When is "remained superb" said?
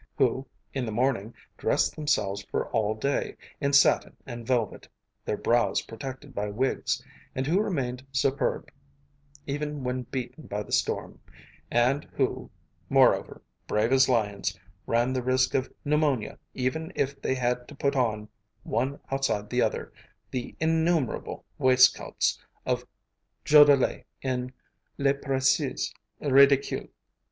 7.61-8.71